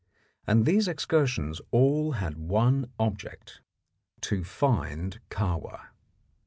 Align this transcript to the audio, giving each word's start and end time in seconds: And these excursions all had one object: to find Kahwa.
And 0.47 0.65
these 0.65 0.87
excursions 0.87 1.61
all 1.69 2.13
had 2.13 2.35
one 2.35 2.89
object: 2.99 3.61
to 4.21 4.43
find 4.43 5.19
Kahwa. 5.29 5.89